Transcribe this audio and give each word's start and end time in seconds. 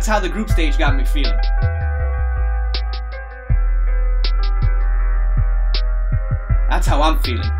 That's 0.00 0.08
how 0.08 0.18
the 0.18 0.30
group 0.30 0.48
stage 0.48 0.78
got 0.78 0.96
me 0.96 1.04
feeling. 1.04 1.38
That's 6.70 6.86
how 6.86 7.02
I'm 7.02 7.18
feeling. 7.18 7.50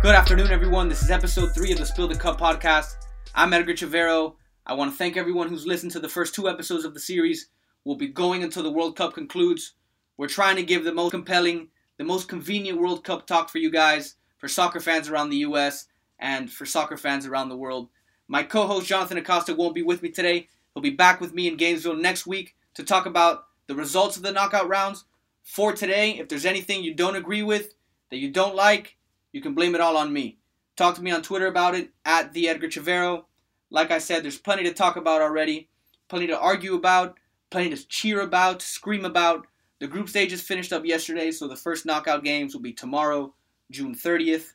Good 0.00 0.14
afternoon, 0.14 0.50
everyone. 0.50 0.88
This 0.88 1.02
is 1.02 1.10
episode 1.10 1.54
three 1.54 1.70
of 1.70 1.76
the 1.76 1.84
Spill 1.84 2.08
the 2.08 2.14
Cup 2.14 2.40
podcast. 2.40 2.94
I'm 3.34 3.52
Edgar 3.52 3.74
Chavero. 3.74 4.36
I 4.64 4.72
want 4.72 4.92
to 4.92 4.96
thank 4.96 5.18
everyone 5.18 5.48
who's 5.48 5.66
listened 5.66 5.92
to 5.92 6.00
the 6.00 6.08
first 6.08 6.34
two 6.34 6.48
episodes 6.48 6.86
of 6.86 6.94
the 6.94 7.00
series. 7.00 7.48
We'll 7.84 7.96
be 7.96 8.08
going 8.08 8.42
until 8.42 8.62
the 8.62 8.72
World 8.72 8.96
Cup 8.96 9.12
concludes. 9.12 9.74
We're 10.16 10.28
trying 10.28 10.56
to 10.56 10.62
give 10.62 10.84
the 10.84 10.94
most 10.94 11.10
compelling, 11.10 11.68
the 11.98 12.04
most 12.04 12.28
convenient 12.28 12.80
World 12.80 13.04
Cup 13.04 13.26
talk 13.26 13.50
for 13.50 13.58
you 13.58 13.70
guys, 13.70 14.14
for 14.38 14.48
soccer 14.48 14.80
fans 14.80 15.10
around 15.10 15.28
the 15.28 15.44
U.S., 15.48 15.86
and 16.18 16.50
for 16.50 16.64
soccer 16.64 16.96
fans 16.96 17.26
around 17.26 17.50
the 17.50 17.58
world. 17.58 17.90
My 18.26 18.42
co 18.42 18.66
host 18.66 18.86
Jonathan 18.86 19.18
Acosta 19.18 19.54
won't 19.54 19.74
be 19.74 19.82
with 19.82 20.02
me 20.02 20.08
today. 20.08 20.48
He'll 20.74 20.82
be 20.82 20.90
back 20.90 21.20
with 21.20 21.34
me 21.34 21.48
in 21.48 21.56
Gainesville 21.56 21.96
next 21.96 22.26
week 22.26 22.54
to 22.74 22.82
talk 22.82 23.06
about 23.06 23.44
the 23.66 23.74
results 23.74 24.16
of 24.16 24.22
the 24.22 24.32
knockout 24.32 24.68
rounds. 24.68 25.04
For 25.42 25.72
today, 25.72 26.18
if 26.18 26.28
there's 26.28 26.46
anything 26.46 26.82
you 26.82 26.94
don't 26.94 27.16
agree 27.16 27.42
with, 27.42 27.74
that 28.10 28.18
you 28.18 28.30
don't 28.30 28.54
like, 28.54 28.96
you 29.32 29.40
can 29.40 29.54
blame 29.54 29.74
it 29.74 29.80
all 29.80 29.96
on 29.96 30.12
me. 30.12 30.38
Talk 30.76 30.94
to 30.96 31.02
me 31.02 31.10
on 31.10 31.22
Twitter 31.22 31.46
about 31.46 31.74
it, 31.74 31.90
at 32.04 32.32
the 32.32 32.48
Edgar 32.48 32.68
Chavero. 32.68 33.24
Like 33.70 33.90
I 33.90 33.98
said, 33.98 34.22
there's 34.22 34.38
plenty 34.38 34.64
to 34.64 34.72
talk 34.72 34.96
about 34.96 35.22
already, 35.22 35.68
plenty 36.08 36.26
to 36.28 36.38
argue 36.38 36.74
about, 36.74 37.18
plenty 37.50 37.70
to 37.70 37.88
cheer 37.88 38.20
about, 38.20 38.62
scream 38.62 39.04
about. 39.04 39.46
The 39.80 39.86
group 39.88 40.08
stages 40.08 40.42
finished 40.42 40.72
up 40.72 40.84
yesterday, 40.84 41.30
so 41.30 41.48
the 41.48 41.56
first 41.56 41.86
knockout 41.86 42.22
games 42.22 42.54
will 42.54 42.62
be 42.62 42.72
tomorrow, 42.72 43.34
June 43.70 43.94
30th. 43.94 44.52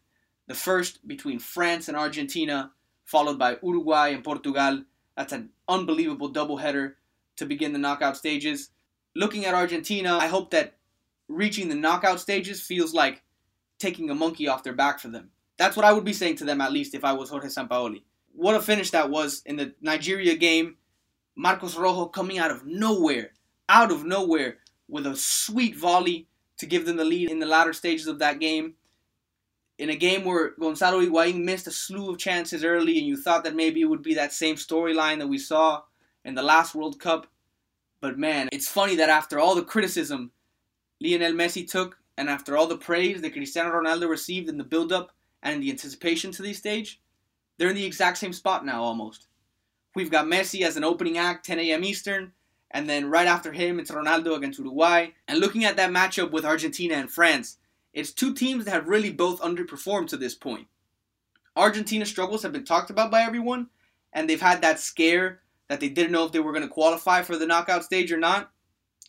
The 0.47 0.55
first 0.55 1.05
between 1.07 1.39
France 1.39 1.87
and 1.87 1.97
Argentina, 1.97 2.71
followed 3.05 3.37
by 3.37 3.57
Uruguay 3.61 4.09
and 4.09 4.23
Portugal. 4.23 4.83
That's 5.17 5.33
an 5.33 5.49
unbelievable 5.67 6.31
doubleheader 6.31 6.93
to 7.37 7.45
begin 7.45 7.73
the 7.73 7.79
knockout 7.79 8.15
stages. 8.17 8.69
Looking 9.15 9.45
at 9.45 9.55
Argentina, 9.55 10.15
I 10.17 10.27
hope 10.27 10.51
that 10.51 10.75
reaching 11.27 11.69
the 11.69 11.75
knockout 11.75 12.19
stages 12.19 12.61
feels 12.61 12.93
like 12.93 13.23
taking 13.79 14.09
a 14.11 14.15
monkey 14.15 14.47
off 14.47 14.63
their 14.63 14.73
back 14.73 14.99
for 14.99 15.09
them. 15.09 15.31
That's 15.57 15.75
what 15.75 15.85
I 15.85 15.91
would 15.91 16.05
be 16.05 16.13
saying 16.13 16.35
to 16.37 16.45
them, 16.45 16.61
at 16.61 16.71
least, 16.71 16.93
if 16.93 17.03
I 17.03 17.13
was 17.13 17.31
Jorge 17.31 17.47
Sampaoli. 17.47 18.03
What 18.33 18.55
a 18.55 18.61
finish 18.61 18.91
that 18.91 19.09
was 19.09 19.41
in 19.45 19.55
the 19.55 19.73
Nigeria 19.81 20.35
game. 20.35 20.77
Marcos 21.35 21.75
Rojo 21.75 22.05
coming 22.05 22.37
out 22.37 22.51
of 22.51 22.65
nowhere, 22.65 23.31
out 23.69 23.91
of 23.91 24.05
nowhere, 24.05 24.57
with 24.87 25.07
a 25.07 25.15
sweet 25.15 25.75
volley 25.75 26.27
to 26.57 26.67
give 26.67 26.85
them 26.85 26.97
the 26.97 27.05
lead 27.05 27.31
in 27.31 27.39
the 27.39 27.45
latter 27.47 27.73
stages 27.73 28.07
of 28.07 28.19
that 28.19 28.39
game. 28.39 28.75
In 29.77 29.89
a 29.91 29.95
game 29.95 30.25
where 30.25 30.51
Gonzalo 30.59 31.01
Higuain 31.01 31.43
missed 31.43 31.67
a 31.67 31.71
slew 31.71 32.09
of 32.09 32.17
chances 32.17 32.63
early, 32.63 32.97
and 32.97 33.07
you 33.07 33.15
thought 33.15 33.43
that 33.43 33.55
maybe 33.55 33.81
it 33.81 33.85
would 33.85 34.01
be 34.01 34.15
that 34.15 34.33
same 34.33 34.55
storyline 34.55 35.19
that 35.19 35.27
we 35.27 35.37
saw 35.37 35.83
in 36.25 36.33
the 36.33 36.41
last 36.41 36.73
World 36.73 36.99
Cup. 36.99 37.27
But 38.01 38.17
man, 38.17 38.49
it's 38.51 38.67
funny 38.67 38.95
that 38.95 39.09
after 39.09 39.39
all 39.39 39.55
the 39.55 39.63
criticism 39.63 40.31
Lionel 40.99 41.33
Messi 41.33 41.69
took 41.69 41.99
and 42.17 42.29
after 42.29 42.57
all 42.57 42.67
the 42.67 42.77
praise 42.77 43.21
that 43.21 43.33
Cristiano 43.33 43.69
Ronaldo 43.71 44.09
received 44.09 44.49
in 44.49 44.57
the 44.57 44.63
build 44.63 44.91
up 44.91 45.11
and 45.43 45.55
in 45.55 45.61
the 45.61 45.69
anticipation 45.69 46.31
to 46.31 46.41
this 46.41 46.57
stage, 46.57 46.99
they're 47.57 47.69
in 47.69 47.75
the 47.75 47.85
exact 47.85 48.17
same 48.17 48.33
spot 48.33 48.65
now 48.65 48.83
almost. 48.83 49.27
We've 49.95 50.11
got 50.11 50.25
Messi 50.25 50.61
as 50.61 50.77
an 50.77 50.83
opening 50.83 51.17
act, 51.17 51.45
10 51.45 51.59
a.m. 51.59 51.83
Eastern, 51.83 52.33
and 52.71 52.89
then 52.89 53.09
right 53.09 53.27
after 53.27 53.51
him, 53.51 53.79
it's 53.79 53.91
Ronaldo 53.91 54.35
against 54.35 54.59
Uruguay. 54.59 55.09
And 55.27 55.39
looking 55.39 55.65
at 55.65 55.77
that 55.77 55.91
matchup 55.91 56.31
with 56.31 56.45
Argentina 56.45 56.95
and 56.95 57.09
France, 57.09 57.57
it's 57.93 58.11
two 58.11 58.33
teams 58.33 58.65
that 58.65 58.71
have 58.71 58.87
really 58.87 59.11
both 59.11 59.41
underperformed 59.41 60.07
to 60.09 60.17
this 60.17 60.35
point. 60.35 60.67
Argentina's 61.55 62.09
struggles 62.09 62.43
have 62.43 62.51
been 62.51 62.65
talked 62.65 62.89
about 62.89 63.09
by 63.09 63.21
everyone, 63.21 63.67
and 64.13 64.29
they've 64.29 64.41
had 64.41 64.61
that 64.61 64.79
scare 64.79 65.41
that 65.67 65.79
they 65.79 65.89
didn't 65.89 66.11
know 66.11 66.25
if 66.25 66.31
they 66.31 66.39
were 66.39 66.51
going 66.51 66.63
to 66.63 66.69
qualify 66.69 67.21
for 67.21 67.37
the 67.37 67.47
knockout 67.47 67.83
stage 67.83 68.11
or 68.11 68.17
not. 68.17 68.51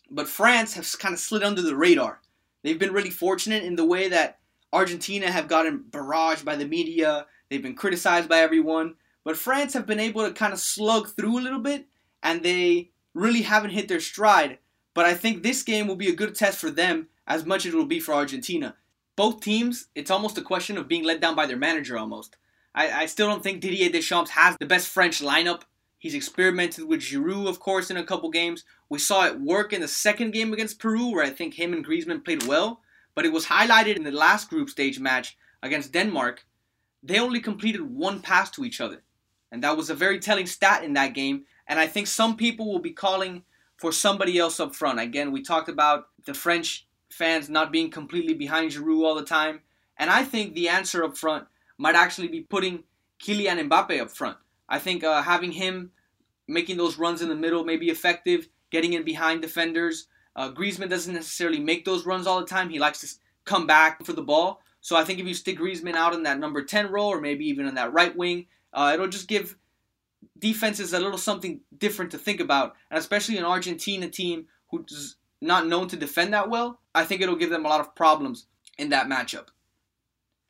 But 0.09 0.27
France 0.27 0.73
has 0.73 0.95
kind 0.95 1.13
of 1.13 1.19
slid 1.19 1.43
under 1.43 1.61
the 1.61 1.75
radar. 1.75 2.21
They've 2.63 2.79
been 2.79 2.93
really 2.93 3.11
fortunate 3.11 3.63
in 3.63 3.75
the 3.75 3.85
way 3.85 4.09
that 4.09 4.39
Argentina 4.73 5.31
have 5.31 5.47
gotten 5.47 5.85
barraged 5.89 6.45
by 6.45 6.55
the 6.55 6.65
media, 6.65 7.25
they've 7.49 7.61
been 7.61 7.75
criticized 7.75 8.29
by 8.29 8.39
everyone, 8.39 8.95
but 9.23 9.37
France 9.37 9.73
have 9.73 9.85
been 9.85 9.99
able 9.99 10.25
to 10.25 10.33
kind 10.33 10.53
of 10.53 10.59
slug 10.59 11.09
through 11.09 11.39
a 11.39 11.41
little 11.41 11.59
bit 11.59 11.87
and 12.21 12.43
they 12.43 12.91
really 13.13 13.41
haven't 13.41 13.71
hit 13.71 13.87
their 13.87 13.99
stride. 13.99 14.59
But 14.93 15.05
I 15.05 15.13
think 15.13 15.41
this 15.41 15.63
game 15.63 15.87
will 15.87 15.95
be 15.95 16.09
a 16.09 16.15
good 16.15 16.35
test 16.35 16.59
for 16.59 16.69
them 16.69 17.07
as 17.29 17.45
much 17.45 17.65
as 17.65 17.73
it 17.73 17.77
will 17.77 17.85
be 17.85 17.99
for 17.99 18.13
Argentina. 18.13 18.75
Both 19.15 19.41
teams, 19.41 19.87
it's 19.95 20.11
almost 20.11 20.37
a 20.37 20.41
question 20.41 20.77
of 20.77 20.87
being 20.87 21.03
let 21.03 21.21
down 21.21 21.35
by 21.35 21.45
their 21.45 21.57
manager 21.57 21.97
almost. 21.97 22.35
I, 22.73 23.03
I 23.03 23.05
still 23.05 23.27
don't 23.27 23.43
think 23.43 23.61
Didier 23.61 23.89
Deschamps 23.89 24.31
has 24.31 24.57
the 24.57 24.65
best 24.65 24.87
French 24.87 25.21
lineup. 25.21 25.61
He's 25.99 26.15
experimented 26.15 26.85
with 26.85 27.01
Giroud, 27.01 27.47
of 27.47 27.59
course, 27.59 27.91
in 27.91 27.97
a 27.97 28.03
couple 28.03 28.29
games. 28.29 28.63
We 28.89 28.99
saw 28.99 29.25
it 29.25 29.39
work 29.39 29.73
in 29.73 29.81
the 29.81 29.87
second 29.87 30.31
game 30.31 30.53
against 30.53 30.79
Peru, 30.79 31.11
where 31.11 31.23
I 31.23 31.29
think 31.29 31.53
him 31.53 31.73
and 31.73 31.85
Griezmann 31.85 32.23
played 32.23 32.47
well. 32.47 32.81
But 33.15 33.25
it 33.25 33.33
was 33.33 33.45
highlighted 33.45 33.97
in 33.97 34.03
the 34.03 34.11
last 34.11 34.49
group 34.49 34.69
stage 34.69 34.99
match 34.99 35.37
against 35.61 35.91
Denmark. 35.91 36.45
They 37.03 37.19
only 37.19 37.41
completed 37.41 37.81
one 37.81 38.21
pass 38.21 38.49
to 38.51 38.63
each 38.63 38.79
other. 38.81 39.03
And 39.51 39.63
that 39.63 39.75
was 39.75 39.89
a 39.89 39.95
very 39.95 40.19
telling 40.19 40.45
stat 40.45 40.83
in 40.83 40.93
that 40.93 41.13
game. 41.13 41.45
And 41.67 41.79
I 41.79 41.87
think 41.87 42.07
some 42.07 42.37
people 42.37 42.71
will 42.71 42.79
be 42.79 42.91
calling 42.91 43.43
for 43.77 43.91
somebody 43.91 44.37
else 44.37 44.59
up 44.59 44.75
front. 44.75 44.99
Again, 44.99 45.31
we 45.31 45.41
talked 45.41 45.69
about 45.69 46.07
the 46.25 46.33
French 46.33 46.87
fans 47.09 47.49
not 47.49 47.71
being 47.71 47.89
completely 47.89 48.33
behind 48.33 48.71
Giroud 48.71 49.03
all 49.03 49.15
the 49.15 49.23
time. 49.23 49.61
And 49.97 50.09
I 50.09 50.23
think 50.23 50.53
the 50.53 50.69
answer 50.69 51.03
up 51.03 51.17
front 51.17 51.47
might 51.77 51.95
actually 51.95 52.27
be 52.27 52.41
putting 52.41 52.83
Kylian 53.21 53.67
Mbappe 53.67 53.99
up 53.99 54.11
front. 54.11 54.37
I 54.67 54.79
think 54.79 55.03
uh, 55.03 55.21
having 55.21 55.51
him 55.51 55.91
making 56.47 56.77
those 56.77 56.97
runs 56.97 57.21
in 57.21 57.29
the 57.29 57.35
middle 57.35 57.63
may 57.63 57.77
be 57.77 57.89
effective, 57.89 58.47
getting 58.71 58.93
in 58.93 59.03
behind 59.03 59.41
defenders. 59.41 60.07
Uh, 60.35 60.51
Griezmann 60.51 60.89
doesn't 60.89 61.13
necessarily 61.13 61.59
make 61.59 61.85
those 61.85 62.05
runs 62.05 62.27
all 62.27 62.39
the 62.39 62.45
time. 62.45 62.69
He 62.69 62.79
likes 62.79 63.01
to 63.01 63.07
come 63.45 63.67
back 63.67 64.05
for 64.05 64.13
the 64.13 64.21
ball. 64.21 64.61
So 64.81 64.95
I 64.95 65.03
think 65.03 65.19
if 65.19 65.27
you 65.27 65.33
stick 65.33 65.59
Griezmann 65.59 65.95
out 65.95 66.13
in 66.13 66.23
that 66.23 66.39
number 66.39 66.63
10 66.63 66.91
role 66.91 67.09
or 67.09 67.19
maybe 67.19 67.45
even 67.45 67.67
in 67.67 67.75
that 67.75 67.93
right 67.93 68.15
wing, 68.15 68.45
uh, 68.73 68.91
it'll 68.93 69.07
just 69.07 69.27
give 69.27 69.57
defenses 70.37 70.93
a 70.93 70.99
little 70.99 71.17
something 71.17 71.61
different 71.77 72.11
to 72.11 72.17
think 72.17 72.39
about. 72.39 72.75
And 72.89 72.97
especially 72.97 73.37
an 73.37 73.45
Argentina 73.45 74.07
team 74.07 74.45
who's 74.69 75.15
not 75.41 75.67
known 75.67 75.87
to 75.89 75.95
defend 75.95 76.33
that 76.33 76.49
well, 76.49 76.79
I 76.93 77.05
think 77.05 77.21
it'll 77.21 77.35
give 77.35 77.49
them 77.49 77.65
a 77.65 77.69
lot 77.69 77.81
of 77.81 77.95
problems 77.95 78.47
in 78.77 78.89
that 78.89 79.07
matchup. 79.07 79.47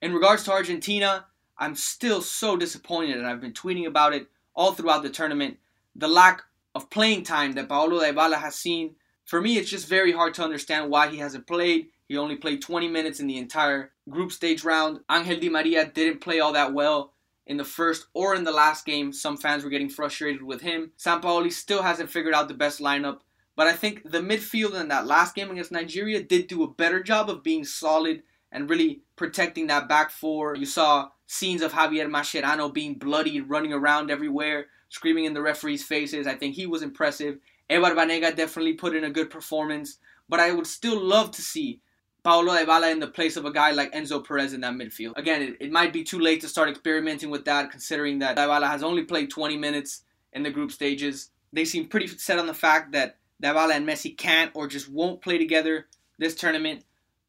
In 0.01 0.13
regards 0.13 0.43
to 0.43 0.51
Argentina, 0.51 1.25
I'm 1.57 1.75
still 1.75 2.21
so 2.21 2.55
disappointed, 2.55 3.17
and 3.17 3.27
I've 3.27 3.41
been 3.41 3.53
tweeting 3.53 3.85
about 3.85 4.13
it 4.13 4.27
all 4.55 4.73
throughout 4.73 5.03
the 5.03 5.09
tournament. 5.09 5.57
The 5.95 6.07
lack 6.07 6.43
of 6.73 6.89
playing 6.89 7.23
time 7.23 7.53
that 7.53 7.67
Paulo 7.67 7.99
Dybala 7.99 8.35
has 8.35 8.55
seen. 8.55 8.95
For 9.25 9.41
me, 9.41 9.57
it's 9.57 9.69
just 9.69 9.87
very 9.87 10.11
hard 10.11 10.33
to 10.35 10.43
understand 10.43 10.89
why 10.89 11.09
he 11.09 11.17
hasn't 11.17 11.47
played. 11.47 11.87
He 12.07 12.17
only 12.17 12.35
played 12.35 12.61
20 12.61 12.87
minutes 12.87 13.19
in 13.19 13.27
the 13.27 13.37
entire 13.37 13.91
group 14.09 14.31
stage 14.31 14.63
round. 14.63 15.01
Angel 15.11 15.39
Di 15.39 15.49
Maria 15.49 15.85
didn't 15.85 16.21
play 16.21 16.39
all 16.39 16.53
that 16.53 16.73
well 16.73 17.13
in 17.45 17.57
the 17.57 17.65
first 17.65 18.07
or 18.13 18.35
in 18.35 18.43
the 18.43 18.51
last 18.51 18.85
game. 18.85 19.11
Some 19.11 19.37
fans 19.37 19.63
were 19.63 19.69
getting 19.69 19.89
frustrated 19.89 20.41
with 20.41 20.61
him. 20.61 20.91
Sampaoli 20.97 21.51
still 21.51 21.83
hasn't 21.83 22.09
figured 22.09 22.33
out 22.33 22.47
the 22.47 22.53
best 22.53 22.79
lineup. 22.79 23.19
But 23.59 23.67
I 23.67 23.73
think 23.73 24.09
the 24.09 24.21
midfield 24.21 24.79
in 24.79 24.87
that 24.87 25.05
last 25.05 25.35
game 25.35 25.51
against 25.51 25.73
Nigeria 25.73 26.23
did 26.23 26.47
do 26.47 26.63
a 26.63 26.73
better 26.73 27.03
job 27.03 27.29
of 27.29 27.43
being 27.43 27.65
solid 27.65 28.23
and 28.53 28.69
really 28.69 29.01
protecting 29.17 29.67
that 29.67 29.89
back 29.89 30.11
four. 30.11 30.55
You 30.55 30.65
saw 30.65 31.09
scenes 31.27 31.61
of 31.61 31.73
Javier 31.73 32.09
Mascherano 32.09 32.73
being 32.73 32.93
bloody, 32.93 33.41
running 33.41 33.73
around 33.73 34.11
everywhere, 34.11 34.67
screaming 34.87 35.25
in 35.25 35.33
the 35.33 35.41
referees' 35.41 35.83
faces. 35.83 36.25
I 36.25 36.35
think 36.35 36.55
he 36.55 36.67
was 36.67 36.83
impressive. 36.83 37.39
Ever 37.69 37.93
Banega 37.93 38.33
definitely 38.33 38.75
put 38.75 38.95
in 38.95 39.03
a 39.03 39.09
good 39.09 39.29
performance, 39.29 39.97
but 40.29 40.39
I 40.39 40.53
would 40.53 40.65
still 40.65 40.97
love 40.97 41.31
to 41.31 41.41
see 41.41 41.81
Paulo 42.23 42.53
Dybala 42.53 42.89
in 42.93 43.01
the 43.01 43.07
place 43.07 43.35
of 43.35 43.43
a 43.43 43.51
guy 43.51 43.71
like 43.71 43.91
Enzo 43.91 44.25
Perez 44.25 44.53
in 44.53 44.61
that 44.61 44.75
midfield. 44.75 45.17
Again, 45.17 45.41
it, 45.41 45.57
it 45.59 45.71
might 45.73 45.91
be 45.91 46.05
too 46.05 46.19
late 46.19 46.39
to 46.39 46.47
start 46.47 46.69
experimenting 46.69 47.29
with 47.29 47.43
that, 47.43 47.71
considering 47.71 48.19
that 48.19 48.37
Dybala 48.37 48.69
has 48.69 48.83
only 48.83 49.03
played 49.03 49.29
20 49.29 49.57
minutes 49.57 50.03
in 50.31 50.43
the 50.43 50.49
group 50.49 50.71
stages. 50.71 51.31
They 51.51 51.65
seem 51.65 51.89
pretty 51.89 52.07
set 52.07 52.39
on 52.39 52.47
the 52.47 52.53
fact 52.53 52.93
that 52.93 53.17
Dybala 53.41 53.75
and 53.75 53.87
Messi 53.87 54.17
can't 54.17 54.51
or 54.53 54.67
just 54.67 54.89
won't 54.89 55.21
play 55.21 55.37
together 55.37 55.87
this 56.17 56.35
tournament. 56.35 56.83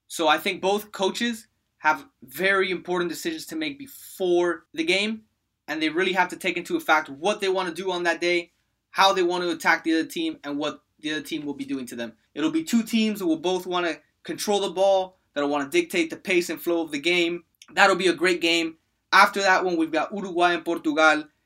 So 0.08 0.26
I 0.26 0.38
think 0.38 0.60
both 0.60 0.92
coaches 0.92 1.46
have 1.78 2.04
very 2.22 2.70
important 2.70 3.10
decisions 3.10 3.46
to 3.46 3.56
make 3.56 3.78
before 3.78 4.64
the 4.74 4.84
game, 4.84 5.22
and 5.68 5.80
they 5.80 5.88
really 5.88 6.12
have 6.12 6.28
to 6.28 6.36
take 6.36 6.56
into 6.56 6.76
effect 6.76 7.08
what 7.08 7.40
they 7.40 7.48
want 7.48 7.68
to 7.68 7.82
do 7.82 7.90
on 7.90 8.02
that 8.02 8.20
day, 8.20 8.52
how 8.90 9.12
they 9.12 9.22
want 9.22 9.44
to 9.44 9.50
attack 9.50 9.84
the 9.84 9.94
other 9.94 10.08
team, 10.08 10.38
and 10.44 10.58
what 10.58 10.82
the 10.98 11.12
other 11.12 11.22
team 11.22 11.46
will 11.46 11.54
be 11.54 11.64
doing 11.64 11.86
to 11.86 11.96
them. 11.96 12.12
It'll 12.34 12.50
be 12.50 12.64
two 12.64 12.82
teams 12.82 13.20
that 13.20 13.26
will 13.26 13.38
both 13.38 13.66
want 13.66 13.86
to 13.86 14.00
control 14.24 14.60
the 14.60 14.70
ball, 14.70 15.16
that'll 15.32 15.48
want 15.48 15.70
to 15.70 15.80
dictate 15.80 16.10
the 16.10 16.16
pace 16.16 16.50
and 16.50 16.60
flow 16.60 16.82
of 16.82 16.90
the 16.90 16.98
game. 16.98 17.44
That'll 17.72 17.96
be 17.96 18.08
a 18.08 18.12
great 18.12 18.40
game. 18.40 18.76
After 19.12 19.40
that 19.40 19.64
one, 19.64 19.76
we've 19.76 19.92
got 19.92 20.12
Uruguay 20.12 20.54
and 20.54 20.64
Portugal. 20.64 20.98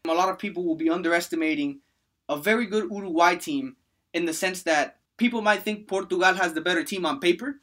A 0.06 0.12
lot 0.12 0.28
of 0.31 0.38
people 0.38 0.64
will 0.64 0.75
be 0.75 0.90
underestimating 0.90 1.81
a 2.28 2.37
very 2.37 2.67
good 2.67 2.90
Uruguay 2.90 3.37
team 3.37 3.76
in 4.14 4.25
the 4.25 4.32
sense 4.32 4.62
that 4.62 4.96
people 5.19 5.43
might 5.43 5.62
think 5.62 5.87
Portugal 5.87 6.32
has 6.32 6.55
the 6.55 6.62
better 6.62 6.82
team 6.84 7.05
on 7.05 7.20
paper. 7.20 7.61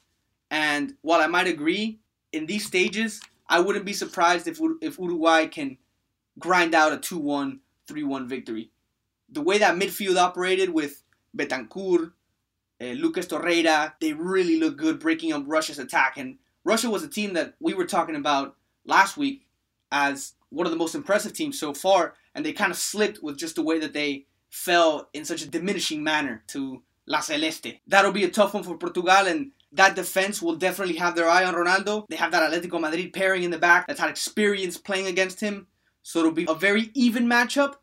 And 0.51 0.95
while 1.01 1.21
I 1.21 1.27
might 1.27 1.48
agree, 1.48 2.00
in 2.31 2.45
these 2.45 2.65
stages, 2.65 3.21
I 3.50 3.59
wouldn't 3.59 3.86
be 3.86 3.94
surprised 3.94 4.48
if 4.48 4.59
if 4.81 5.00
Uruguay 5.00 5.48
can 5.48 5.77
grind 6.38 6.75
out 6.75 6.94
a 6.94 6.98
2-1, 6.98 7.59
3-1 7.89 8.27
victory. 8.27 8.71
the 9.33 9.42
way 9.42 9.57
that 9.57 9.77
midfield 9.77 10.18
operated 10.18 10.69
with 10.69 11.03
Bentancur, 11.36 12.12
uh, 12.81 12.86
Lucas 12.86 13.27
Torreira, 13.27 13.94
they 14.01 14.13
really 14.13 14.59
look 14.59 14.77
good 14.77 15.00
breaking 15.00 15.31
up 15.31 15.44
Russia's 15.47 15.80
attack. 15.80 16.18
And 16.18 16.38
Russia 16.65 16.89
was 16.89 17.04
a 17.04 17.07
team 17.07 17.33
that 17.33 17.56
we 17.59 17.74
were 17.74 17.86
talking 17.86 18.15
about 18.15 18.56
last 18.86 19.15
week 19.18 19.47
as 19.92 20.33
one 20.50 20.65
of 20.68 20.71
the 20.71 20.77
most 20.77 20.95
impressive 20.95 21.33
teams 21.33 21.57
so 21.57 21.74
far, 21.74 22.15
and 22.36 22.45
they 22.45 22.54
kind 22.54 22.71
of 22.71 22.77
slipped 22.77 23.24
with 23.24 23.38
just 23.38 23.56
the 23.56 23.63
way 23.63 23.80
that 23.80 23.94
they 23.94 24.25
fell 24.51 25.09
in 25.13 25.25
such 25.25 25.42
a 25.42 25.50
diminishing 25.50 26.03
manner 26.03 26.44
to 26.45 26.83
La 27.07 27.21
Celeste. 27.21 27.80
That'll 27.88 28.12
be 28.12 28.25
a 28.25 28.30
tough 28.30 28.53
one 28.53 28.63
for 28.63 28.77
Portugal, 28.77 29.25
and 29.25 29.51
that 29.71 29.95
defense 29.95 30.42
will 30.42 30.57
definitely 30.57 30.98
have 30.98 31.15
their 31.15 31.27
eye 31.27 31.45
on 31.45 31.56
Ronaldo. 31.56 32.06
They 32.09 32.18
have 32.18 32.31
that 32.33 32.51
Atletico 32.51 32.80
Madrid 32.80 33.13
pairing 33.13 33.44
in 33.44 33.51
the 33.51 33.57
back 33.57 33.88
that's 33.88 34.00
had 34.00 34.09
experience 34.09 34.77
playing 34.77 35.07
against 35.07 35.39
him, 35.39 35.68
so 36.03 36.19
it'll 36.19 36.31
be 36.31 36.45
a 36.48 36.53
very 36.53 36.92
even 36.94 37.25
matchup. 37.25 37.75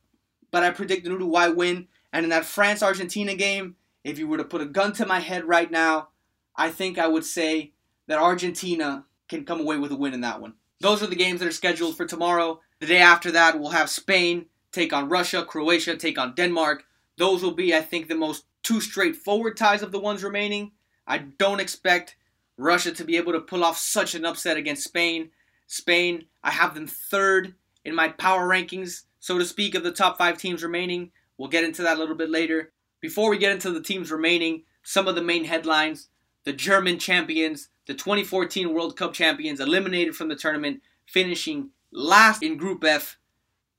But 0.50 0.62
I 0.62 0.70
predict 0.70 1.06
an 1.06 1.12
Uruguay 1.12 1.48
win, 1.48 1.88
and 2.12 2.24
in 2.24 2.30
that 2.30 2.44
France 2.44 2.82
Argentina 2.82 3.34
game, 3.34 3.76
if 4.04 4.18
you 4.18 4.28
were 4.28 4.38
to 4.38 4.44
put 4.44 4.60
a 4.60 4.66
gun 4.66 4.92
to 4.94 5.06
my 5.06 5.20
head 5.20 5.44
right 5.44 5.70
now, 5.70 6.08
I 6.54 6.70
think 6.70 6.98
I 6.98 7.08
would 7.08 7.24
say 7.24 7.72
that 8.06 8.18
Argentina 8.18 9.04
can 9.28 9.44
come 9.44 9.60
away 9.60 9.78
with 9.78 9.92
a 9.92 9.96
win 9.96 10.14
in 10.14 10.20
that 10.20 10.40
one. 10.40 10.54
Those 10.80 11.02
are 11.02 11.06
the 11.06 11.16
games 11.16 11.40
that 11.40 11.48
are 11.48 11.52
scheduled 11.52 11.96
for 11.96 12.06
tomorrow. 12.06 12.60
The 12.80 12.86
day 12.86 12.98
after 12.98 13.32
that, 13.32 13.58
we'll 13.58 13.70
have 13.70 13.90
Spain 13.90 14.46
take 14.72 14.92
on 14.92 15.08
Russia, 15.08 15.44
Croatia 15.44 15.96
take 15.96 16.18
on 16.18 16.34
Denmark. 16.34 16.84
Those 17.16 17.42
will 17.42 17.54
be, 17.54 17.74
I 17.74 17.80
think, 17.80 18.08
the 18.08 18.14
most 18.14 18.44
two 18.62 18.80
straightforward 18.80 19.56
ties 19.56 19.82
of 19.82 19.92
the 19.92 20.00
ones 20.00 20.22
remaining. 20.22 20.72
I 21.06 21.18
don't 21.18 21.60
expect 21.60 22.16
Russia 22.56 22.92
to 22.92 23.04
be 23.04 23.16
able 23.16 23.32
to 23.32 23.40
pull 23.40 23.64
off 23.64 23.78
such 23.78 24.14
an 24.14 24.24
upset 24.24 24.56
against 24.56 24.84
Spain. 24.84 25.30
Spain, 25.66 26.26
I 26.42 26.50
have 26.50 26.74
them 26.74 26.86
third 26.86 27.54
in 27.84 27.94
my 27.94 28.08
power 28.08 28.48
rankings, 28.48 29.02
so 29.20 29.38
to 29.38 29.44
speak, 29.44 29.74
of 29.74 29.82
the 29.82 29.92
top 29.92 30.18
five 30.18 30.38
teams 30.38 30.62
remaining. 30.62 31.10
We'll 31.36 31.48
get 31.48 31.64
into 31.64 31.82
that 31.82 31.96
a 31.96 32.00
little 32.00 32.16
bit 32.16 32.30
later. 32.30 32.72
Before 33.00 33.30
we 33.30 33.38
get 33.38 33.52
into 33.52 33.70
the 33.70 33.82
teams 33.82 34.10
remaining, 34.10 34.64
some 34.82 35.06
of 35.06 35.14
the 35.14 35.22
main 35.22 35.44
headlines 35.44 36.08
the 36.44 36.52
German 36.54 36.98
champions, 36.98 37.68
the 37.86 37.92
2014 37.92 38.72
World 38.72 38.96
Cup 38.96 39.12
champions, 39.12 39.60
eliminated 39.60 40.16
from 40.16 40.28
the 40.28 40.36
tournament, 40.36 40.80
finishing 41.04 41.70
last 41.92 42.42
in 42.42 42.56
Group 42.56 42.84
F 42.84 43.17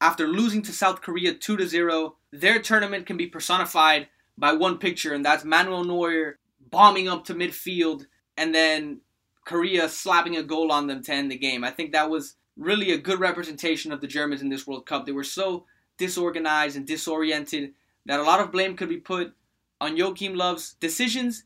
after 0.02 0.28
losing 0.28 0.62
to 0.64 0.72
South 0.72 1.02
Korea 1.02 1.34
2 1.34 1.68
0. 1.68 2.16
Their 2.32 2.60
tournament 2.60 3.06
can 3.06 3.18
be 3.18 3.28
personified 3.28 4.08
by 4.38 4.54
one 4.54 4.78
picture, 4.78 5.14
and 5.14 5.26
that's 5.26 5.44
Manuel 5.44 5.84
Neuer 5.84 6.38
bombing 6.72 7.08
up 7.08 7.26
to 7.26 7.34
midfield 7.34 8.06
and 8.38 8.54
then 8.54 9.02
Korea 9.46 9.90
slapping 9.90 10.38
a 10.38 10.44
goal 10.44 10.72
on 10.72 10.88
them 10.88 11.04
to 11.04 11.14
end 11.14 11.32
the 11.32 11.38
game. 11.38 11.64
I 11.64 11.72
think 11.72 11.92
that 11.92 12.10
was 12.10 12.36
really 12.56 12.92
a 12.92 12.98
good 12.98 13.20
representation 13.20 13.92
of 13.92 14.02
the 14.02 14.08
Germans 14.08 14.42
in 14.42 14.50
this 14.50 14.68
World 14.68 14.86
Cup. 14.86 15.06
They 15.06 15.12
were 15.12 15.24
so 15.24 15.66
disorganized 15.98 16.78
and 16.78 16.86
disoriented 16.86 17.74
that 18.06 18.20
a 18.20 18.24
lot 18.24 18.40
of 18.40 18.52
blame 18.52 18.76
could 18.76 18.90
be 18.90 18.98
put 18.98 19.34
on 19.82 19.98
Joachim 19.98 20.34
Löw's 20.34 20.74
decisions 20.74 21.44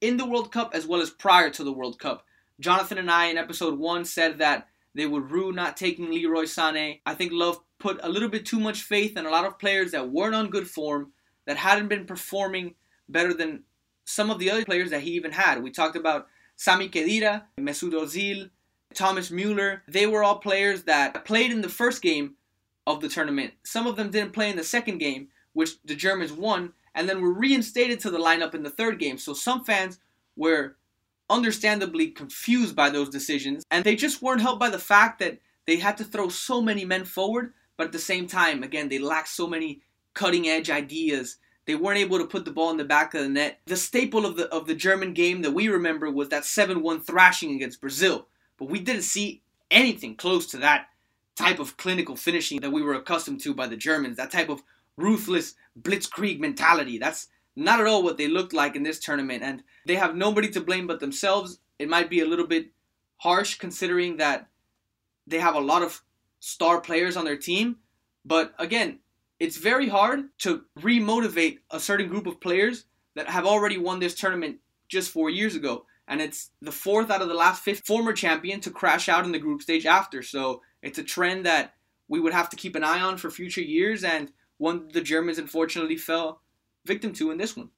in 0.00 0.16
the 0.16 0.26
World 0.26 0.52
Cup 0.52 0.74
as 0.74 0.86
well 0.86 1.00
as 1.00 1.10
prior 1.10 1.50
to 1.50 1.64
the 1.64 1.72
World 1.72 1.98
Cup. 1.98 2.24
Jonathan 2.60 2.98
and 2.98 3.10
I 3.10 3.26
in 3.26 3.38
episode 3.38 3.78
1 3.78 4.04
said 4.04 4.38
that 4.38 4.68
they 4.94 5.06
would 5.06 5.30
rue 5.30 5.52
not 5.52 5.76
taking 5.76 6.10
Leroy 6.10 6.44
Sané. 6.44 7.00
I 7.04 7.14
think 7.14 7.32
Löw 7.32 7.56
put 7.84 8.00
a 8.02 8.08
little 8.08 8.30
bit 8.30 8.46
too 8.46 8.58
much 8.58 8.80
faith 8.80 9.14
in 9.14 9.26
a 9.26 9.30
lot 9.30 9.44
of 9.44 9.58
players 9.58 9.90
that 9.90 10.08
weren't 10.08 10.34
on 10.34 10.48
good 10.48 10.66
form, 10.66 11.12
that 11.44 11.58
hadn't 11.58 11.88
been 11.88 12.06
performing 12.06 12.74
better 13.10 13.34
than 13.34 13.62
some 14.06 14.30
of 14.30 14.38
the 14.38 14.50
other 14.50 14.64
players 14.64 14.88
that 14.88 15.02
he 15.02 15.10
even 15.10 15.32
had. 15.32 15.62
We 15.62 15.70
talked 15.70 15.94
about 15.94 16.26
Sami 16.56 16.88
Khedira, 16.88 17.42
Mesut 17.60 17.92
Ozil, 17.92 18.48
Thomas 18.94 19.30
Muller. 19.30 19.82
They 19.86 20.06
were 20.06 20.24
all 20.24 20.38
players 20.38 20.84
that 20.84 21.26
played 21.26 21.52
in 21.52 21.60
the 21.60 21.68
first 21.68 22.00
game 22.00 22.36
of 22.86 23.02
the 23.02 23.08
tournament. 23.10 23.52
Some 23.64 23.86
of 23.86 23.96
them 23.96 24.10
didn't 24.10 24.32
play 24.32 24.48
in 24.48 24.56
the 24.56 24.64
second 24.64 24.96
game, 24.96 25.28
which 25.52 25.72
the 25.84 25.94
Germans 25.94 26.32
won, 26.32 26.72
and 26.94 27.06
then 27.06 27.20
were 27.20 27.34
reinstated 27.34 28.00
to 28.00 28.10
the 28.10 28.18
lineup 28.18 28.54
in 28.54 28.62
the 28.62 28.70
third 28.70 28.98
game. 28.98 29.18
So 29.18 29.34
some 29.34 29.62
fans 29.62 29.98
were 30.36 30.76
understandably 31.28 32.08
confused 32.08 32.74
by 32.74 32.88
those 32.88 33.10
decisions, 33.10 33.62
and 33.70 33.84
they 33.84 33.94
just 33.94 34.22
weren't 34.22 34.40
helped 34.40 34.60
by 34.60 34.70
the 34.70 34.78
fact 34.78 35.18
that 35.18 35.38
they 35.66 35.76
had 35.76 35.98
to 35.98 36.04
throw 36.04 36.30
so 36.30 36.62
many 36.62 36.86
men 36.86 37.04
forward, 37.04 37.52
but 37.76 37.86
at 37.86 37.92
the 37.92 37.98
same 37.98 38.26
time, 38.26 38.62
again, 38.62 38.88
they 38.88 38.98
lacked 38.98 39.28
so 39.28 39.46
many 39.46 39.82
cutting 40.14 40.48
edge 40.48 40.70
ideas. 40.70 41.38
They 41.66 41.74
weren't 41.74 41.98
able 41.98 42.18
to 42.18 42.26
put 42.26 42.44
the 42.44 42.50
ball 42.50 42.70
in 42.70 42.76
the 42.76 42.84
back 42.84 43.14
of 43.14 43.22
the 43.22 43.28
net. 43.28 43.60
The 43.66 43.76
staple 43.76 44.26
of 44.26 44.36
the 44.36 44.48
of 44.48 44.66
the 44.66 44.74
German 44.74 45.14
game 45.14 45.42
that 45.42 45.52
we 45.52 45.68
remember 45.68 46.10
was 46.10 46.28
that 46.28 46.42
7-1 46.42 47.04
thrashing 47.04 47.54
against 47.54 47.80
Brazil, 47.80 48.28
but 48.58 48.68
we 48.68 48.78
didn't 48.80 49.02
see 49.02 49.42
anything 49.70 50.14
close 50.14 50.46
to 50.48 50.58
that 50.58 50.88
type 51.36 51.58
of 51.58 51.76
clinical 51.76 52.16
finishing 52.16 52.60
that 52.60 52.70
we 52.70 52.82
were 52.82 52.94
accustomed 52.94 53.40
to 53.40 53.54
by 53.54 53.66
the 53.66 53.76
Germans. 53.76 54.16
That 54.16 54.30
type 54.30 54.48
of 54.48 54.62
ruthless 54.96 55.54
blitzkrieg 55.80 56.38
mentality. 56.38 56.98
That's 56.98 57.28
not 57.56 57.80
at 57.80 57.86
all 57.86 58.02
what 58.02 58.18
they 58.18 58.28
looked 58.28 58.52
like 58.52 58.76
in 58.76 58.82
this 58.82 59.00
tournament, 59.00 59.42
and 59.42 59.62
they 59.86 59.96
have 59.96 60.14
nobody 60.14 60.48
to 60.50 60.60
blame 60.60 60.86
but 60.86 61.00
themselves. 61.00 61.58
It 61.78 61.88
might 61.88 62.10
be 62.10 62.20
a 62.20 62.26
little 62.26 62.46
bit 62.46 62.70
harsh 63.18 63.56
considering 63.56 64.18
that 64.18 64.48
they 65.26 65.38
have 65.38 65.54
a 65.54 65.60
lot 65.60 65.82
of 65.82 66.02
star 66.44 66.78
players 66.78 67.16
on 67.16 67.24
their 67.24 67.38
team, 67.38 67.76
but 68.22 68.54
again, 68.58 68.98
it's 69.40 69.56
very 69.56 69.88
hard 69.88 70.28
to 70.40 70.64
remotivate 70.78 71.60
a 71.70 71.80
certain 71.80 72.06
group 72.06 72.26
of 72.26 72.38
players 72.38 72.84
that 73.16 73.28
have 73.28 73.46
already 73.46 73.78
won 73.78 73.98
this 73.98 74.14
tournament 74.14 74.58
just 74.86 75.10
four 75.10 75.30
years 75.30 75.56
ago. 75.56 75.86
And 76.06 76.20
it's 76.20 76.50
the 76.60 76.70
fourth 76.70 77.10
out 77.10 77.22
of 77.22 77.28
the 77.28 77.34
last 77.34 77.62
fifth 77.62 77.86
former 77.86 78.12
champion 78.12 78.60
to 78.60 78.70
crash 78.70 79.08
out 79.08 79.24
in 79.24 79.32
the 79.32 79.38
group 79.38 79.62
stage 79.62 79.86
after. 79.86 80.22
So 80.22 80.60
it's 80.82 80.98
a 80.98 81.02
trend 81.02 81.46
that 81.46 81.74
we 82.08 82.20
would 82.20 82.34
have 82.34 82.50
to 82.50 82.56
keep 82.56 82.76
an 82.76 82.84
eye 82.84 83.00
on 83.00 83.16
for 83.16 83.30
future 83.30 83.62
years. 83.62 84.04
And 84.04 84.30
one 84.58 84.88
the 84.92 85.00
Germans 85.00 85.38
unfortunately 85.38 85.96
fell 85.96 86.42
victim 86.84 87.14
to 87.14 87.30
in 87.30 87.38
this 87.38 87.56
one. 87.56 87.70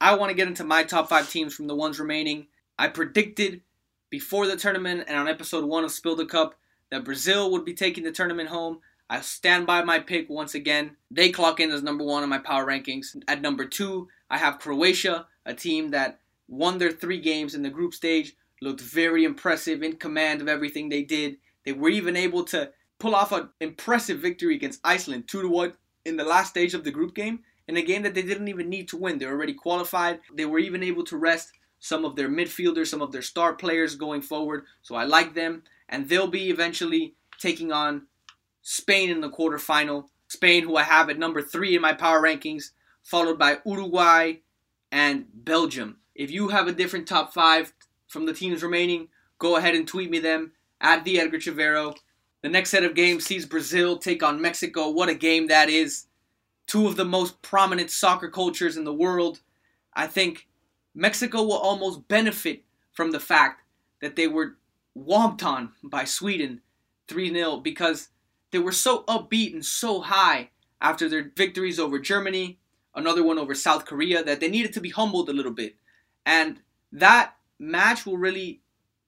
I 0.00 0.16
want 0.16 0.30
to 0.30 0.36
get 0.36 0.48
into 0.48 0.64
my 0.64 0.82
top 0.82 1.08
five 1.08 1.30
teams 1.30 1.54
from 1.54 1.68
the 1.68 1.76
ones 1.76 2.00
remaining. 2.00 2.48
I 2.76 2.88
predicted 2.88 3.62
before 4.10 4.48
the 4.48 4.56
tournament 4.56 5.04
and 5.06 5.16
on 5.16 5.28
episode 5.28 5.64
one 5.64 5.84
of 5.84 5.92
Spill 5.92 6.16
the 6.16 6.26
Cup 6.26 6.56
that 6.92 7.04
Brazil 7.04 7.50
would 7.50 7.64
be 7.64 7.72
taking 7.72 8.04
the 8.04 8.12
tournament 8.12 8.50
home. 8.50 8.78
I 9.08 9.22
stand 9.22 9.66
by 9.66 9.82
my 9.82 9.98
pick 9.98 10.28
once 10.28 10.54
again. 10.54 10.94
They 11.10 11.30
clock 11.30 11.58
in 11.58 11.70
as 11.70 11.82
number 11.82 12.04
one 12.04 12.22
on 12.22 12.28
my 12.28 12.36
power 12.36 12.66
rankings. 12.66 13.16
At 13.26 13.40
number 13.40 13.64
two, 13.64 14.08
I 14.28 14.36
have 14.36 14.58
Croatia, 14.58 15.26
a 15.46 15.54
team 15.54 15.88
that 15.92 16.20
won 16.48 16.76
their 16.76 16.92
three 16.92 17.18
games 17.18 17.54
in 17.54 17.62
the 17.62 17.70
group 17.70 17.94
stage, 17.94 18.36
looked 18.60 18.82
very 18.82 19.24
impressive, 19.24 19.82
in 19.82 19.96
command 19.96 20.42
of 20.42 20.48
everything 20.48 20.90
they 20.90 21.02
did. 21.02 21.38
They 21.64 21.72
were 21.72 21.88
even 21.88 22.14
able 22.14 22.44
to 22.44 22.70
pull 22.98 23.14
off 23.14 23.32
an 23.32 23.48
impressive 23.58 24.18
victory 24.18 24.54
against 24.54 24.80
Iceland, 24.84 25.28
2 25.28 25.42
to 25.42 25.48
1 25.48 25.72
in 26.04 26.18
the 26.18 26.24
last 26.24 26.50
stage 26.50 26.74
of 26.74 26.84
the 26.84 26.90
group 26.90 27.14
game 27.14 27.40
in 27.68 27.78
a 27.78 27.82
game 27.82 28.02
that 28.02 28.12
they 28.12 28.20
didn't 28.20 28.48
even 28.48 28.68
need 28.68 28.86
to 28.88 28.98
win. 28.98 29.16
They're 29.16 29.32
already 29.32 29.54
qualified. 29.54 30.20
They 30.34 30.44
were 30.44 30.58
even 30.58 30.82
able 30.82 31.04
to 31.04 31.16
rest 31.16 31.52
some 31.78 32.04
of 32.04 32.16
their 32.16 32.28
midfielders, 32.28 32.88
some 32.88 33.00
of 33.00 33.12
their 33.12 33.22
star 33.22 33.54
players 33.54 33.96
going 33.96 34.20
forward. 34.20 34.64
So 34.82 34.94
I 34.94 35.04
like 35.04 35.32
them. 35.32 35.62
And 35.92 36.08
they'll 36.08 36.26
be 36.26 36.50
eventually 36.50 37.14
taking 37.38 37.70
on 37.70 38.08
Spain 38.62 39.10
in 39.10 39.20
the 39.20 39.30
quarterfinal. 39.30 40.06
Spain, 40.26 40.64
who 40.64 40.76
I 40.76 40.82
have 40.82 41.10
at 41.10 41.18
number 41.18 41.42
three 41.42 41.76
in 41.76 41.82
my 41.82 41.92
power 41.92 42.20
rankings, 42.20 42.70
followed 43.02 43.38
by 43.38 43.58
Uruguay 43.66 44.36
and 44.90 45.26
Belgium. 45.34 45.98
If 46.14 46.30
you 46.30 46.48
have 46.48 46.66
a 46.66 46.72
different 46.72 47.06
top 47.06 47.34
five 47.34 47.74
from 48.08 48.24
the 48.24 48.32
teams 48.32 48.62
remaining, 48.62 49.08
go 49.38 49.56
ahead 49.56 49.74
and 49.74 49.86
tweet 49.86 50.10
me 50.10 50.18
them 50.18 50.52
at 50.80 51.04
the 51.04 51.20
Edgar 51.20 51.38
Chavero. 51.38 51.94
The 52.42 52.48
next 52.48 52.70
set 52.70 52.84
of 52.84 52.94
games 52.94 53.26
sees 53.26 53.44
Brazil 53.44 53.98
take 53.98 54.22
on 54.22 54.40
Mexico. 54.40 54.88
What 54.88 55.10
a 55.10 55.14
game 55.14 55.48
that 55.48 55.68
is! 55.68 56.06
Two 56.66 56.86
of 56.86 56.96
the 56.96 57.04
most 57.04 57.42
prominent 57.42 57.90
soccer 57.90 58.30
cultures 58.30 58.76
in 58.76 58.84
the 58.84 58.94
world. 58.94 59.40
I 59.94 60.06
think 60.06 60.48
Mexico 60.94 61.42
will 61.42 61.58
almost 61.58 62.08
benefit 62.08 62.64
from 62.92 63.10
the 63.10 63.20
fact 63.20 63.62
that 64.00 64.16
they 64.16 64.26
were 64.26 64.56
whomped 64.96 65.44
on 65.44 65.72
by 65.82 66.04
Sweden 66.04 66.60
3 67.08 67.32
0 67.32 67.58
because 67.58 68.08
they 68.50 68.58
were 68.58 68.72
so 68.72 69.04
upbeat 69.04 69.52
and 69.52 69.64
so 69.64 70.00
high 70.00 70.50
after 70.80 71.08
their 71.08 71.30
victories 71.36 71.78
over 71.78 71.98
Germany, 71.98 72.58
another 72.94 73.22
one 73.22 73.38
over 73.38 73.54
South 73.54 73.86
Korea, 73.86 74.22
that 74.24 74.40
they 74.40 74.48
needed 74.48 74.72
to 74.74 74.80
be 74.80 74.90
humbled 74.90 75.28
a 75.28 75.32
little 75.32 75.52
bit. 75.52 75.76
And 76.26 76.60
that 76.90 77.34
match 77.58 78.04
will 78.04 78.18
really 78.18 78.60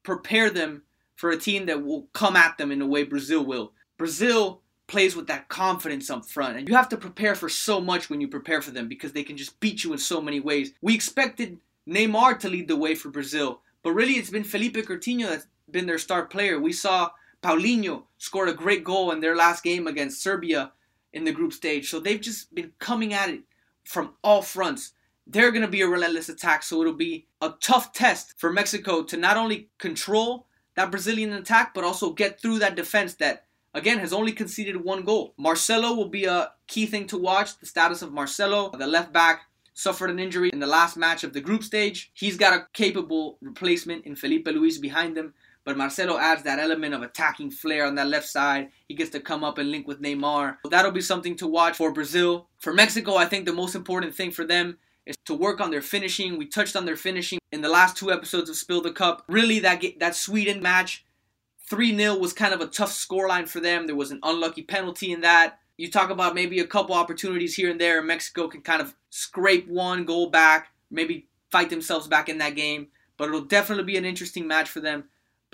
prepare 0.02 0.50
them 0.50 0.82
for 1.16 1.30
a 1.30 1.36
team 1.36 1.66
that 1.66 1.84
will 1.84 2.08
come 2.12 2.36
at 2.36 2.58
them 2.58 2.70
in 2.72 2.78
the 2.78 2.86
way 2.86 3.04
Brazil 3.04 3.44
will. 3.44 3.72
Brazil 3.98 4.60
plays 4.86 5.16
with 5.16 5.26
that 5.26 5.48
confidence 5.48 6.10
up 6.10 6.26
front, 6.26 6.56
and 6.56 6.68
you 6.68 6.74
have 6.74 6.88
to 6.90 6.96
prepare 6.96 7.34
for 7.34 7.48
so 7.48 7.80
much 7.80 8.10
when 8.10 8.20
you 8.20 8.28
prepare 8.28 8.60
for 8.60 8.70
them 8.70 8.88
because 8.88 9.12
they 9.12 9.22
can 9.22 9.36
just 9.36 9.58
beat 9.60 9.82
you 9.82 9.92
in 9.92 9.98
so 9.98 10.20
many 10.20 10.40
ways. 10.40 10.72
We 10.82 10.94
expected 10.94 11.58
Neymar 11.88 12.38
to 12.40 12.48
lead 12.48 12.68
the 12.68 12.76
way 12.76 12.94
for 12.94 13.08
Brazil, 13.08 13.60
but 13.82 13.92
really 13.92 14.14
it's 14.14 14.30
been 14.30 14.44
Philippe 14.44 14.82
Coutinho 14.82 15.28
that's 15.28 15.46
been 15.70 15.86
their 15.86 15.98
star 15.98 16.26
player. 16.26 16.60
We 16.60 16.72
saw 16.72 17.10
Paulinho 17.42 18.04
scored 18.18 18.48
a 18.48 18.54
great 18.54 18.84
goal 18.84 19.10
in 19.10 19.20
their 19.20 19.36
last 19.36 19.62
game 19.62 19.86
against 19.86 20.22
Serbia 20.22 20.72
in 21.12 21.24
the 21.24 21.32
group 21.32 21.52
stage, 21.52 21.90
so 21.90 22.00
they've 22.00 22.20
just 22.20 22.54
been 22.54 22.72
coming 22.78 23.12
at 23.12 23.28
it 23.28 23.42
from 23.84 24.14
all 24.22 24.42
fronts. 24.42 24.92
They're 25.26 25.52
going 25.52 25.62
to 25.62 25.68
be 25.68 25.82
a 25.82 25.88
relentless 25.88 26.28
attack, 26.28 26.62
so 26.62 26.80
it'll 26.80 26.92
be 26.92 27.26
a 27.40 27.54
tough 27.60 27.92
test 27.92 28.38
for 28.38 28.52
Mexico 28.52 29.02
to 29.04 29.16
not 29.16 29.36
only 29.36 29.68
control 29.78 30.46
that 30.74 30.90
Brazilian 30.90 31.32
attack, 31.32 31.72
but 31.72 31.84
also 31.84 32.12
get 32.12 32.40
through 32.40 32.58
that 32.58 32.74
defense 32.74 33.14
that 33.14 33.44
again, 33.74 33.98
has 33.98 34.12
only 34.12 34.32
conceded 34.32 34.82
one 34.82 35.02
goal. 35.02 35.34
Marcelo 35.36 35.92
will 35.92 36.08
be 36.08 36.24
a 36.24 36.52
key 36.66 36.86
thing 36.86 37.06
to 37.08 37.18
watch. 37.18 37.58
The 37.58 37.66
status 37.66 38.00
of 38.00 38.12
Marcelo, 38.12 38.70
the 38.70 38.86
left 38.86 39.12
back, 39.12 39.42
suffered 39.74 40.10
an 40.10 40.20
injury 40.20 40.50
in 40.52 40.60
the 40.60 40.66
last 40.66 40.96
match 40.96 41.24
of 41.24 41.32
the 41.32 41.40
group 41.40 41.64
stage. 41.64 42.10
He's 42.14 42.36
got 42.36 42.54
a 42.54 42.66
capable 42.72 43.36
replacement 43.42 44.06
in 44.06 44.14
Filipe 44.14 44.46
Luis 44.46 44.78
behind 44.78 45.18
him. 45.18 45.34
But 45.64 45.78
Marcelo 45.78 46.18
adds 46.18 46.42
that 46.42 46.58
element 46.58 46.94
of 46.94 47.02
attacking 47.02 47.50
flair 47.50 47.86
on 47.86 47.94
that 47.94 48.08
left 48.08 48.28
side. 48.28 48.68
He 48.86 48.94
gets 48.94 49.10
to 49.10 49.20
come 49.20 49.42
up 49.42 49.56
and 49.58 49.70
link 49.70 49.88
with 49.88 50.02
Neymar. 50.02 50.58
So 50.62 50.68
that'll 50.68 50.90
be 50.90 51.00
something 51.00 51.36
to 51.36 51.46
watch 51.46 51.76
for 51.76 51.90
Brazil. 51.90 52.48
For 52.58 52.74
Mexico, 52.74 53.16
I 53.16 53.24
think 53.24 53.46
the 53.46 53.52
most 53.52 53.74
important 53.74 54.14
thing 54.14 54.30
for 54.30 54.44
them 54.44 54.76
is 55.06 55.16
to 55.24 55.34
work 55.34 55.60
on 55.60 55.70
their 55.70 55.82
finishing. 55.82 56.36
We 56.36 56.46
touched 56.46 56.76
on 56.76 56.84
their 56.84 56.96
finishing 56.96 57.38
in 57.50 57.62
the 57.62 57.68
last 57.68 57.96
two 57.96 58.12
episodes 58.12 58.50
of 58.50 58.56
Spill 58.56 58.82
the 58.82 58.92
Cup. 58.92 59.24
Really, 59.26 59.58
that 59.60 59.82
that 60.00 60.14
Sweden 60.14 60.62
match, 60.62 61.04
3 61.68 61.96
0 61.96 62.16
was 62.18 62.32
kind 62.32 62.52
of 62.52 62.60
a 62.60 62.66
tough 62.66 62.90
scoreline 62.90 63.48
for 63.48 63.60
them. 63.60 63.86
There 63.86 63.96
was 63.96 64.10
an 64.10 64.20
unlucky 64.22 64.62
penalty 64.62 65.12
in 65.12 65.22
that. 65.22 65.58
You 65.76 65.90
talk 65.90 66.10
about 66.10 66.34
maybe 66.34 66.60
a 66.60 66.66
couple 66.66 66.94
opportunities 66.94 67.54
here 67.54 67.70
and 67.70 67.80
there, 67.80 68.02
Mexico 68.02 68.48
can 68.48 68.60
kind 68.60 68.80
of 68.80 68.94
scrape 69.10 69.66
one 69.66 70.04
goal 70.04 70.30
back, 70.30 70.68
maybe 70.90 71.26
fight 71.50 71.70
themselves 71.70 72.06
back 72.06 72.28
in 72.28 72.38
that 72.38 72.54
game. 72.54 72.88
But 73.16 73.28
it'll 73.28 73.40
definitely 73.42 73.84
be 73.84 73.96
an 73.96 74.04
interesting 74.04 74.46
match 74.46 74.68
for 74.68 74.80
them. 74.80 75.04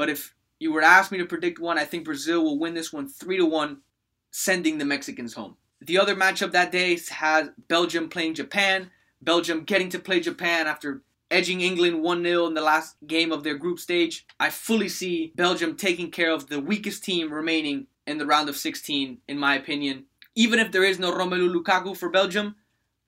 But 0.00 0.08
if 0.08 0.34
you 0.58 0.72
were 0.72 0.80
to 0.80 0.86
ask 0.86 1.12
me 1.12 1.18
to 1.18 1.26
predict 1.26 1.58
one, 1.58 1.76
I 1.76 1.84
think 1.84 2.06
Brazil 2.06 2.42
will 2.42 2.58
win 2.58 2.72
this 2.72 2.90
one 2.90 3.06
3 3.06 3.36
to 3.36 3.44
1, 3.44 3.82
sending 4.30 4.78
the 4.78 4.86
Mexicans 4.86 5.34
home. 5.34 5.58
The 5.82 5.98
other 5.98 6.16
matchup 6.16 6.52
that 6.52 6.72
day 6.72 6.98
has 7.10 7.50
Belgium 7.68 8.08
playing 8.08 8.32
Japan. 8.32 8.90
Belgium 9.20 9.64
getting 9.64 9.90
to 9.90 9.98
play 9.98 10.20
Japan 10.20 10.66
after 10.66 11.02
edging 11.30 11.60
England 11.60 12.02
1 12.02 12.22
0 12.24 12.46
in 12.46 12.54
the 12.54 12.62
last 12.62 12.96
game 13.06 13.30
of 13.30 13.44
their 13.44 13.56
group 13.56 13.78
stage. 13.78 14.26
I 14.40 14.48
fully 14.48 14.88
see 14.88 15.34
Belgium 15.36 15.76
taking 15.76 16.10
care 16.10 16.32
of 16.32 16.48
the 16.48 16.60
weakest 16.60 17.04
team 17.04 17.30
remaining 17.30 17.86
in 18.06 18.16
the 18.16 18.24
round 18.24 18.48
of 18.48 18.56
16, 18.56 19.18
in 19.28 19.38
my 19.38 19.54
opinion. 19.54 20.06
Even 20.34 20.60
if 20.60 20.72
there 20.72 20.82
is 20.82 20.98
no 20.98 21.12
Romelu 21.12 21.54
Lukaku 21.54 21.94
for 21.94 22.08
Belgium, 22.08 22.56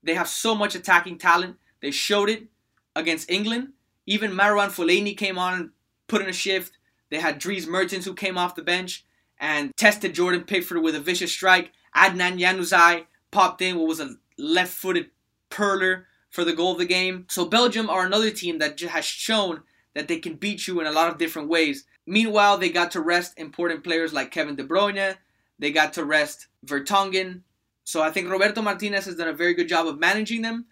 they 0.03 0.13
have 0.13 0.29
so 0.29 0.55
much 0.55 0.75
attacking 0.75 1.17
talent. 1.17 1.57
They 1.81 1.91
showed 1.91 2.29
it 2.29 2.49
against 2.95 3.31
England. 3.31 3.69
Even 4.05 4.33
Marouane 4.33 4.69
Fellaini 4.69 5.17
came 5.17 5.39
on 5.39 5.55
and 5.55 5.71
put 6.07 6.21
in 6.21 6.29
a 6.29 6.35
shift. 6.35 6.77
They 7.13 7.21
had 7.21 7.39
Dries 7.39 7.67
Mertens 7.67 8.07
who 8.07 8.15
came 8.15 8.39
off 8.39 8.55
the 8.55 8.63
bench 8.63 9.05
and 9.39 9.77
tested 9.77 10.15
Jordan 10.15 10.45
Pickford 10.45 10.83
with 10.83 10.95
a 10.95 11.01
vicious 11.01 11.31
strike. 11.31 11.71
Adnan 11.95 12.41
Januzaj 12.41 13.05
popped 13.31 13.61
in 13.61 13.77
what 13.77 13.87
was 13.87 14.01
a 14.01 14.15
left-footed 14.39 15.11
perler 15.51 16.05
for 16.31 16.43
the 16.43 16.55
goal 16.55 16.73
of 16.73 16.79
the 16.79 16.87
game. 16.87 17.27
So 17.29 17.45
Belgium 17.45 17.91
are 17.91 18.07
another 18.07 18.31
team 18.31 18.61
that 18.61 18.81
has 18.81 19.05
shown 19.05 19.61
that 19.93 20.09
they 20.09 20.21
can 20.21 20.37
beat 20.37 20.67
you 20.67 20.81
in 20.81 20.87
a 20.87 20.91
lot 20.91 21.11
of 21.11 21.19
different 21.19 21.51
ways. 21.51 21.85
Meanwhile, 22.07 22.57
they 22.57 22.71
got 22.71 22.93
to 22.93 23.01
rest 23.03 23.35
important 23.37 23.85
players 23.85 24.15
like 24.15 24.31
Kevin 24.31 24.57
De 24.57 24.65
Bruyne. 24.65 25.17
They 25.59 25.71
got 25.71 25.93
to 25.93 26.07
rest 26.07 26.47
Vertonghen. 26.65 27.43
So 27.85 28.01
I 28.01 28.11
think 28.11 28.31
Roberto 28.31 28.63
Martinez 28.63 29.05
has 29.05 29.17
done 29.17 29.29
a 29.29 29.35
very 29.35 29.53
good 29.53 29.69
job 29.69 29.87
of 29.87 29.99
managing 29.99 30.41
them, 30.41 30.65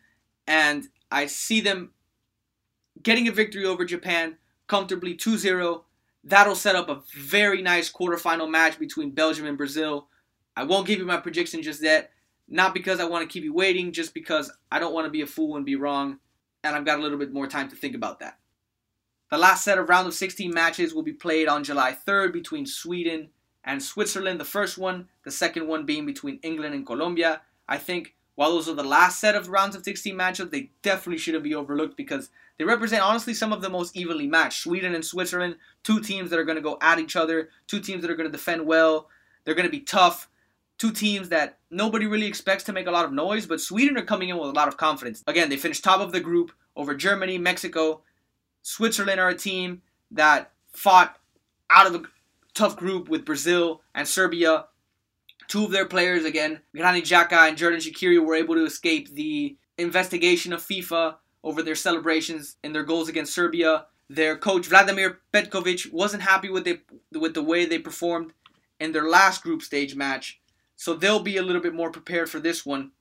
and 0.46 0.88
I 1.10 1.26
see 1.26 1.60
them 1.60 1.90
getting 3.02 3.28
a 3.28 3.32
victory 3.32 3.66
over 3.66 3.84
Japan 3.84 4.38
comfortably 4.68 5.14
2-0 5.14 5.82
That'll 6.24 6.54
set 6.54 6.76
up 6.76 6.88
a 6.88 7.02
very 7.16 7.62
nice 7.62 7.90
quarterfinal 7.90 8.50
match 8.50 8.78
between 8.78 9.12
Belgium 9.12 9.46
and 9.46 9.56
Brazil. 9.56 10.08
I 10.56 10.64
won't 10.64 10.86
give 10.86 10.98
you 10.98 11.06
my 11.06 11.16
prediction 11.16 11.62
just 11.62 11.82
yet, 11.82 12.10
not 12.48 12.74
because 12.74 13.00
I 13.00 13.04
want 13.04 13.22
to 13.22 13.32
keep 13.32 13.44
you 13.44 13.54
waiting, 13.54 13.92
just 13.92 14.12
because 14.12 14.52
I 14.70 14.78
don't 14.78 14.92
want 14.92 15.06
to 15.06 15.10
be 15.10 15.22
a 15.22 15.26
fool 15.26 15.56
and 15.56 15.64
be 15.64 15.76
wrong, 15.76 16.18
and 16.62 16.76
I've 16.76 16.84
got 16.84 16.98
a 16.98 17.02
little 17.02 17.18
bit 17.18 17.32
more 17.32 17.46
time 17.46 17.68
to 17.70 17.76
think 17.76 17.94
about 17.94 18.20
that. 18.20 18.38
The 19.30 19.38
last 19.38 19.64
set 19.64 19.78
of 19.78 19.88
round 19.88 20.08
of 20.08 20.14
16 20.14 20.52
matches 20.52 20.92
will 20.92 21.04
be 21.04 21.12
played 21.12 21.46
on 21.48 21.64
July 21.64 21.96
3rd 22.06 22.32
between 22.32 22.66
Sweden 22.66 23.30
and 23.64 23.82
Switzerland. 23.82 24.40
The 24.40 24.44
first 24.44 24.76
one, 24.76 25.08
the 25.24 25.30
second 25.30 25.68
one 25.68 25.86
being 25.86 26.04
between 26.04 26.40
England 26.42 26.74
and 26.74 26.84
Colombia. 26.84 27.42
I 27.68 27.78
think 27.78 28.16
while 28.40 28.52
those 28.52 28.70
are 28.70 28.74
the 28.74 28.82
last 28.82 29.20
set 29.20 29.34
of 29.34 29.50
rounds 29.50 29.76
of 29.76 29.84
16 29.84 30.16
matchups, 30.16 30.50
they 30.50 30.70
definitely 30.80 31.18
shouldn't 31.18 31.44
be 31.44 31.54
overlooked 31.54 31.94
because 31.94 32.30
they 32.56 32.64
represent 32.64 33.02
honestly 33.02 33.34
some 33.34 33.52
of 33.52 33.60
the 33.60 33.68
most 33.68 33.94
evenly 33.94 34.26
matched. 34.26 34.62
Sweden 34.62 34.94
and 34.94 35.04
Switzerland, 35.04 35.56
two 35.84 36.00
teams 36.00 36.30
that 36.30 36.38
are 36.38 36.44
going 36.44 36.56
to 36.56 36.62
go 36.62 36.78
at 36.80 36.98
each 36.98 37.16
other, 37.16 37.50
two 37.66 37.80
teams 37.80 38.00
that 38.00 38.10
are 38.10 38.14
going 38.16 38.30
to 38.30 38.32
defend 38.32 38.64
well. 38.64 39.10
They're 39.44 39.54
going 39.54 39.68
to 39.68 39.70
be 39.70 39.80
tough. 39.80 40.30
Two 40.78 40.90
teams 40.90 41.28
that 41.28 41.58
nobody 41.70 42.06
really 42.06 42.24
expects 42.24 42.64
to 42.64 42.72
make 42.72 42.86
a 42.86 42.90
lot 42.90 43.04
of 43.04 43.12
noise, 43.12 43.44
but 43.44 43.60
Sweden 43.60 43.98
are 43.98 44.06
coming 44.06 44.30
in 44.30 44.38
with 44.38 44.48
a 44.48 44.52
lot 44.54 44.68
of 44.68 44.78
confidence. 44.78 45.22
Again, 45.26 45.50
they 45.50 45.58
finished 45.58 45.84
top 45.84 46.00
of 46.00 46.12
the 46.12 46.20
group 46.20 46.50
over 46.76 46.94
Germany, 46.94 47.36
Mexico. 47.36 48.00
Switzerland 48.62 49.20
are 49.20 49.28
a 49.28 49.34
team 49.34 49.82
that 50.12 50.50
fought 50.72 51.18
out 51.68 51.86
of 51.86 51.94
a 51.94 52.04
tough 52.54 52.78
group 52.78 53.10
with 53.10 53.26
Brazil 53.26 53.82
and 53.94 54.08
Serbia. 54.08 54.64
Two 55.50 55.64
of 55.64 55.72
their 55.72 55.84
players, 55.84 56.24
again, 56.24 56.60
Granit 56.76 57.04
Xhaka 57.04 57.48
and 57.48 57.58
Xherdan 57.58 57.78
Shaqiri, 57.78 58.24
were 58.24 58.36
able 58.36 58.54
to 58.54 58.64
escape 58.64 59.12
the 59.12 59.56
investigation 59.76 60.52
of 60.52 60.62
FIFA 60.62 61.16
over 61.42 61.60
their 61.60 61.74
celebrations 61.74 62.54
and 62.62 62.72
their 62.72 62.84
goals 62.84 63.08
against 63.08 63.34
Serbia. 63.34 63.86
Their 64.08 64.36
coach 64.36 64.68
Vladimir 64.68 65.22
Petkovic 65.34 65.92
wasn't 65.92 66.22
happy 66.22 66.50
with 66.50 66.62
the 66.62 66.78
with 67.18 67.34
the 67.34 67.42
way 67.42 67.64
they 67.64 67.80
performed 67.80 68.32
in 68.78 68.92
their 68.92 69.08
last 69.08 69.42
group 69.42 69.62
stage 69.62 69.96
match, 69.96 70.40
so 70.76 70.94
they'll 70.94 71.18
be 71.18 71.36
a 71.36 71.42
little 71.42 71.60
bit 71.60 71.74
more 71.74 71.90
prepared 71.90 72.30
for 72.30 72.38
this 72.38 72.64
one. 72.64 72.92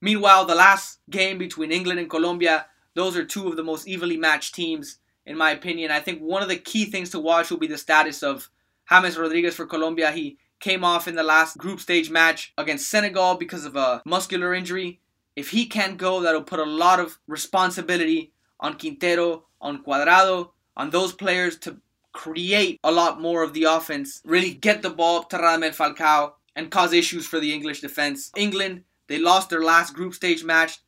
Meanwhile, 0.00 0.46
the 0.46 0.54
last 0.54 1.00
game 1.10 1.36
between 1.36 1.70
England 1.70 2.00
and 2.00 2.08
Colombia, 2.08 2.68
those 2.94 3.18
are 3.18 3.24
two 3.24 3.48
of 3.48 3.56
the 3.56 3.62
most 3.62 3.86
evenly 3.86 4.16
matched 4.16 4.54
teams 4.54 4.98
in 5.26 5.36
my 5.36 5.50
opinion. 5.50 5.90
I 5.90 6.00
think 6.00 6.20
one 6.20 6.42
of 6.42 6.48
the 6.48 6.56
key 6.56 6.86
things 6.86 7.10
to 7.10 7.20
watch 7.20 7.50
will 7.50 7.58
be 7.58 7.66
the 7.66 7.76
status 7.76 8.22
of 8.22 8.48
James 8.88 9.18
Rodriguez 9.18 9.54
for 9.54 9.66
Colombia. 9.66 10.10
He 10.10 10.38
came 10.62 10.84
off 10.84 11.06
in 11.06 11.16
the 11.16 11.22
last 11.22 11.58
group 11.58 11.80
stage 11.80 12.08
match 12.08 12.54
against 12.56 12.88
Senegal 12.88 13.34
because 13.34 13.66
of 13.66 13.76
a 13.76 14.00
muscular 14.06 14.54
injury. 14.54 15.00
If 15.36 15.50
he 15.50 15.66
can't 15.66 15.98
go, 15.98 16.20
that'll 16.20 16.42
put 16.42 16.60
a 16.60 16.64
lot 16.64 17.00
of 17.00 17.18
responsibility 17.26 18.32
on 18.60 18.78
Quintero, 18.78 19.44
on 19.60 19.82
Cuadrado, 19.82 20.50
on 20.76 20.90
those 20.90 21.12
players 21.12 21.58
to 21.58 21.78
create 22.12 22.78
a 22.84 22.92
lot 22.92 23.20
more 23.20 23.42
of 23.42 23.52
the 23.52 23.64
offense, 23.64 24.22
really 24.24 24.54
get 24.54 24.82
the 24.82 24.90
ball 24.90 25.20
up 25.20 25.30
to 25.30 25.38
Radamel 25.38 25.74
Falcao, 25.74 26.32
and 26.54 26.70
cause 26.70 26.92
issues 26.92 27.26
for 27.26 27.40
the 27.40 27.52
English 27.52 27.80
defense. 27.80 28.30
England, 28.36 28.84
they 29.08 29.18
lost 29.18 29.50
their 29.50 29.64
last 29.64 29.94
group 29.94 30.14
stage 30.14 30.44
match 30.44 30.78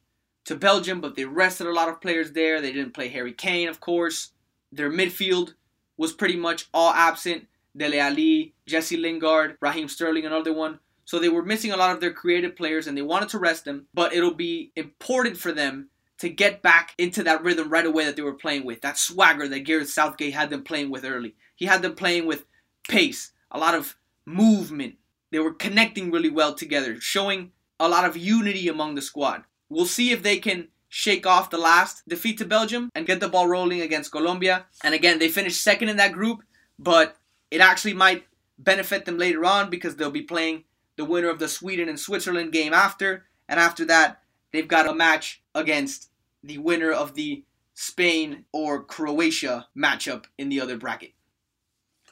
to 0.44 0.54
Belgium, 0.54 1.00
but 1.00 1.16
they 1.16 1.24
rested 1.24 1.66
a 1.66 1.72
lot 1.72 1.88
of 1.88 2.00
players 2.00 2.32
there. 2.32 2.60
They 2.60 2.72
didn't 2.72 2.94
play 2.94 3.08
Harry 3.08 3.32
Kane, 3.32 3.68
of 3.68 3.80
course. 3.80 4.32
Their 4.70 4.90
midfield 4.90 5.54
was 5.96 6.12
pretty 6.12 6.36
much 6.36 6.68
all 6.74 6.92
absent. 6.92 7.46
Dele 7.76 7.98
Alli, 7.98 8.54
Jesse 8.66 8.96
Lingard, 8.96 9.56
Raheem 9.60 9.88
Sterling, 9.88 10.26
another 10.26 10.52
one. 10.52 10.78
So 11.04 11.18
they 11.18 11.28
were 11.28 11.44
missing 11.44 11.72
a 11.72 11.76
lot 11.76 11.92
of 11.92 12.00
their 12.00 12.12
creative 12.12 12.56
players 12.56 12.86
and 12.86 12.96
they 12.96 13.02
wanted 13.02 13.28
to 13.30 13.38
rest 13.38 13.64
them, 13.64 13.86
but 13.92 14.14
it'll 14.14 14.34
be 14.34 14.72
important 14.76 15.36
for 15.36 15.52
them 15.52 15.90
to 16.18 16.28
get 16.28 16.62
back 16.62 16.94
into 16.96 17.22
that 17.24 17.42
rhythm 17.42 17.68
right 17.68 17.84
away 17.84 18.04
that 18.04 18.16
they 18.16 18.22
were 18.22 18.34
playing 18.34 18.64
with. 18.64 18.80
That 18.80 18.98
swagger 18.98 19.48
that 19.48 19.60
Gareth 19.60 19.90
Southgate 19.90 20.32
had 20.32 20.50
them 20.50 20.62
playing 20.62 20.90
with 20.90 21.04
early. 21.04 21.34
He 21.54 21.66
had 21.66 21.82
them 21.82 21.94
playing 21.94 22.26
with 22.26 22.46
pace, 22.88 23.32
a 23.50 23.58
lot 23.58 23.74
of 23.74 23.96
movement. 24.24 24.94
They 25.30 25.40
were 25.40 25.52
connecting 25.52 26.10
really 26.10 26.30
well 26.30 26.54
together, 26.54 27.00
showing 27.00 27.50
a 27.80 27.88
lot 27.88 28.04
of 28.04 28.16
unity 28.16 28.68
among 28.68 28.94
the 28.94 29.02
squad. 29.02 29.44
We'll 29.68 29.86
see 29.86 30.12
if 30.12 30.22
they 30.22 30.38
can 30.38 30.68
shake 30.88 31.26
off 31.26 31.50
the 31.50 31.58
last 31.58 32.08
defeat 32.08 32.38
to 32.38 32.44
Belgium 32.44 32.88
and 32.94 33.06
get 33.06 33.18
the 33.18 33.28
ball 33.28 33.48
rolling 33.48 33.80
against 33.80 34.12
Colombia. 34.12 34.66
And 34.84 34.94
again, 34.94 35.18
they 35.18 35.28
finished 35.28 35.60
second 35.60 35.88
in 35.88 35.96
that 35.96 36.12
group, 36.12 36.44
but 36.78 37.16
it 37.54 37.60
actually 37.60 37.94
might 37.94 38.26
benefit 38.58 39.04
them 39.04 39.16
later 39.16 39.44
on 39.44 39.70
because 39.70 39.94
they'll 39.94 40.10
be 40.10 40.22
playing 40.22 40.64
the 40.96 41.04
winner 41.04 41.28
of 41.28 41.38
the 41.38 41.46
Sweden 41.46 41.88
and 41.88 41.98
Switzerland 41.98 42.52
game 42.52 42.72
after, 42.72 43.26
and 43.48 43.60
after 43.60 43.84
that, 43.84 44.22
they've 44.52 44.66
got 44.66 44.88
a 44.88 44.94
match 44.94 45.40
against 45.54 46.10
the 46.42 46.58
winner 46.58 46.90
of 46.90 47.14
the 47.14 47.44
Spain 47.72 48.44
or 48.52 48.82
Croatia 48.82 49.68
matchup 49.76 50.24
in 50.36 50.48
the 50.48 50.60
other 50.60 50.76
bracket. 50.76 51.12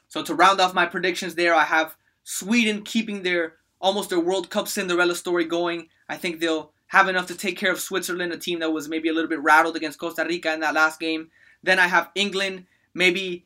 So 0.07 0.23
to 0.23 0.33
round 0.33 0.61
off 0.61 0.73
my 0.73 0.85
predictions 0.85 1.35
there, 1.35 1.53
I 1.53 1.65
have 1.65 1.97
Sweden 2.23 2.83
keeping 2.83 3.23
their 3.23 3.55
almost 3.81 4.09
their 4.09 4.19
World 4.21 4.49
Cup 4.49 4.69
Cinderella 4.69 5.15
story 5.15 5.43
going. 5.43 5.89
I 6.07 6.15
think 6.15 6.39
they'll 6.39 6.71
have 6.87 7.09
enough 7.09 7.27
to 7.27 7.35
take 7.35 7.57
care 7.57 7.71
of 7.71 7.81
Switzerland, 7.81 8.31
a 8.31 8.37
team 8.37 8.59
that 8.59 8.71
was 8.71 8.87
maybe 8.87 9.09
a 9.09 9.13
little 9.13 9.29
bit 9.29 9.43
rattled 9.43 9.75
against 9.75 9.99
Costa 9.99 10.23
Rica 10.25 10.53
in 10.53 10.61
that 10.61 10.73
last 10.73 11.01
game. 11.01 11.31
Then 11.63 11.79
I 11.79 11.87
have 11.87 12.11
England 12.15 12.65
maybe 12.93 13.45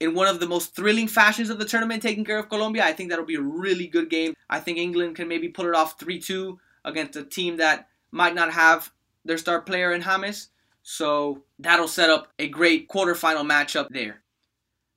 in 0.00 0.14
one 0.14 0.28
of 0.28 0.40
the 0.40 0.46
most 0.46 0.74
thrilling 0.74 1.08
fashions 1.08 1.50
of 1.50 1.58
the 1.58 1.64
tournament, 1.64 2.02
taking 2.02 2.24
care 2.24 2.38
of 2.38 2.48
Colombia. 2.48 2.84
I 2.84 2.92
think 2.92 3.10
that'll 3.10 3.24
be 3.24 3.34
a 3.34 3.40
really 3.40 3.86
good 3.86 4.10
game. 4.10 4.34
I 4.48 4.60
think 4.60 4.78
England 4.78 5.16
can 5.16 5.28
maybe 5.28 5.48
pull 5.48 5.66
it 5.66 5.74
off 5.74 5.98
3 5.98 6.20
2 6.20 6.58
against 6.84 7.16
a 7.16 7.24
team 7.24 7.56
that 7.56 7.88
might 8.10 8.34
not 8.34 8.52
have 8.52 8.92
their 9.24 9.38
star 9.38 9.60
player 9.60 9.92
in 9.92 10.02
James. 10.02 10.48
So 10.82 11.42
that'll 11.58 11.88
set 11.88 12.10
up 12.10 12.32
a 12.38 12.48
great 12.48 12.88
quarterfinal 12.88 13.46
matchup 13.46 13.88
there. 13.90 14.22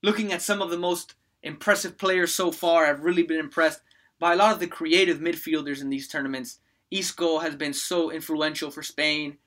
Looking 0.04 0.32
at 0.32 0.42
some 0.42 0.62
of 0.62 0.70
the 0.70 0.78
most 0.78 1.16
impressive 1.44 1.98
players 1.98 2.34
so 2.34 2.52
far, 2.52 2.86
I've 2.86 3.04
really 3.04 3.24
been 3.24 3.40
impressed 3.40 3.82
by 4.20 4.34
a 4.34 4.36
lot 4.36 4.54
of 4.54 4.60
the 4.60 4.68
creative 4.68 5.20
midfielders 5.20 5.82
in 5.82 5.90
these 5.90 6.08
tournaments. 6.08 6.60
Isco 6.92 7.40
has 7.40 7.56
been 7.56 7.74
so 7.74 8.12
influential 8.12 8.72
for 8.72 8.84
Spain. 8.84 9.38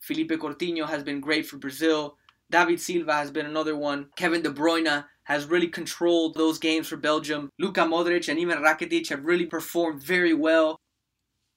Philippe 0.00 0.36
Coutinho 0.36 0.88
has 0.88 1.02
been 1.02 1.20
great 1.20 1.46
for 1.46 1.58
Brazil. 1.58 2.16
David 2.54 2.80
Silva 2.80 3.14
has 3.14 3.32
been 3.32 3.46
another 3.46 3.74
one. 3.74 4.10
Kevin 4.14 4.40
De 4.40 4.48
Bruyne 4.48 5.04
has 5.24 5.46
really 5.46 5.66
controlled 5.66 6.34
those 6.34 6.56
games 6.56 6.86
for 6.86 6.96
Belgium. 6.96 7.50
Luka 7.58 7.80
Modric 7.80 8.28
and 8.28 8.38
even 8.38 8.58
Rakitic 8.58 9.08
have 9.08 9.24
really 9.24 9.44
performed 9.44 10.00
very 10.00 10.32
well. 10.32 10.78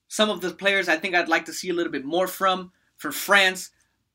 Some 0.08 0.32
of 0.32 0.42
the 0.42 0.50
players 0.50 0.89
I 0.89 0.98
think 0.98 1.13
I'd 1.13 1.30
like 1.30 1.46
to 1.46 1.54
see 1.54 1.70
a 1.70 1.74
little 1.75 1.92
bit 1.92 2.04
more 2.04 2.25
from. 2.25 2.72
For 2.96 3.12
France, 3.12 3.70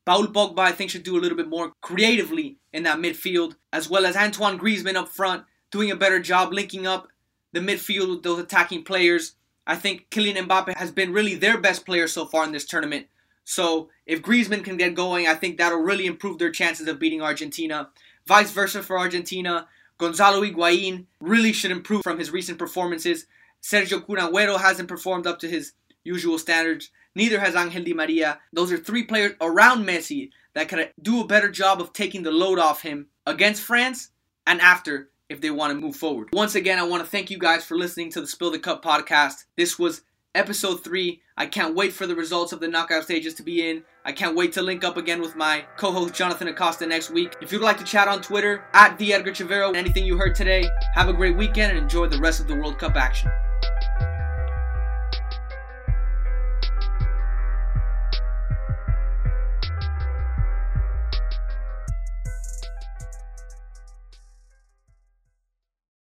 Paul 0.05 0.27
Pogba 0.27 0.59
I 0.59 0.73
think 0.73 0.91
should 0.91 1.03
do 1.03 1.17
a 1.17 1.21
little 1.21 1.37
bit 1.37 1.47
more 1.47 1.71
creatively 1.79 2.57
in 2.73 2.83
that 2.83 2.99
midfield, 2.99 3.55
as 3.71 3.89
well 3.89 4.05
as 4.05 4.17
Antoine 4.17 4.59
Griezmann 4.59 4.97
up 4.97 5.07
front, 5.07 5.45
doing 5.71 5.89
a 5.89 5.95
better 5.95 6.19
job 6.19 6.51
linking 6.51 6.85
up 6.85 7.07
the 7.53 7.61
midfield 7.61 8.09
with 8.09 8.23
those 8.23 8.39
attacking 8.39 8.83
players. 8.83 9.35
I 9.65 9.77
think 9.77 10.09
Kylian 10.09 10.35
Mbappe 10.47 10.75
has 10.75 10.91
been 10.91 11.13
really 11.13 11.35
their 11.35 11.57
best 11.57 11.85
player 11.85 12.09
so 12.09 12.25
far 12.25 12.43
in 12.43 12.51
this 12.51 12.65
tournament. 12.65 13.07
So 13.45 13.89
if 14.05 14.21
Griezmann 14.21 14.63
can 14.63 14.77
get 14.77 14.95
going, 14.95 15.27
I 15.27 15.35
think 15.35 15.57
that'll 15.57 15.79
really 15.79 16.05
improve 16.05 16.39
their 16.39 16.51
chances 16.51 16.87
of 16.87 16.99
beating 16.99 17.21
Argentina. 17.21 17.89
Vice 18.25 18.51
versa 18.51 18.81
for 18.81 18.97
Argentina. 18.97 19.67
Gonzalo 19.97 20.41
Higuain 20.41 21.05
really 21.19 21.53
should 21.53 21.71
improve 21.71 22.03
from 22.03 22.19
his 22.19 22.31
recent 22.31 22.57
performances. 22.57 23.25
Sergio 23.61 24.05
Kun 24.05 24.17
Agüero 24.17 24.59
hasn't 24.59 24.89
performed 24.89 25.27
up 25.27 25.39
to 25.39 25.49
his 25.49 25.73
usual 26.03 26.37
standards. 26.37 26.89
Neither 27.15 27.39
has 27.39 27.55
Angel 27.55 27.83
Di 27.83 27.93
Maria. 27.93 28.39
Those 28.51 28.71
are 28.71 28.77
three 28.77 29.03
players 29.03 29.33
around 29.39 29.85
Messi 29.85 30.31
that 30.53 30.67
could 30.67 30.91
do 31.01 31.21
a 31.21 31.27
better 31.27 31.49
job 31.49 31.79
of 31.79 31.93
taking 31.93 32.23
the 32.23 32.31
load 32.31 32.59
off 32.59 32.81
him 32.81 33.07
against 33.25 33.61
France 33.61 34.09
and 34.45 34.59
after 34.61 35.09
if 35.29 35.41
they 35.41 35.51
want 35.51 35.71
to 35.71 35.79
move 35.79 35.95
forward. 35.95 36.29
Once 36.33 36.55
again, 36.55 36.79
I 36.79 36.83
want 36.83 37.03
to 37.03 37.09
thank 37.09 37.31
you 37.31 37.37
guys 37.37 37.63
for 37.63 37.77
listening 37.77 38.11
to 38.11 38.21
the 38.21 38.27
Spill 38.27 38.51
the 38.51 38.59
Cup 38.59 38.83
podcast. 38.83 39.45
This 39.55 39.79
was 39.79 40.01
episode 40.35 40.83
three. 40.83 41.21
I 41.37 41.45
can't 41.45 41.75
wait 41.75 41.93
for 41.93 42.07
the 42.07 42.15
results 42.15 42.53
of 42.53 42.59
the 42.59 42.67
knockout 42.67 43.03
stages 43.03 43.33
to 43.35 43.43
be 43.43 43.69
in. 43.69 43.83
I 44.05 44.11
can't 44.11 44.35
wait 44.35 44.53
to 44.53 44.61
link 44.61 44.83
up 44.83 44.97
again 44.97 45.21
with 45.21 45.35
my 45.35 45.65
co-host 45.77 46.13
Jonathan 46.13 46.47
Acosta 46.47 46.85
next 46.85 47.11
week. 47.11 47.35
If 47.41 47.51
you'd 47.51 47.61
like 47.61 47.77
to 47.77 47.83
chat 47.83 48.07
on 48.07 48.21
Twitter 48.21 48.65
at 48.73 48.97
the 48.97 49.13
Edgar 49.13 49.31
Chavero, 49.31 49.75
anything 49.75 50.05
you 50.05 50.17
heard 50.17 50.35
today, 50.35 50.67
have 50.93 51.09
a 51.09 51.13
great 51.13 51.37
weekend 51.37 51.71
and 51.71 51.79
enjoy 51.79 52.07
the 52.07 52.19
rest 52.19 52.39
of 52.39 52.47
the 52.47 52.55
World 52.55 52.79
Cup 52.79 52.95
action. 52.95 53.31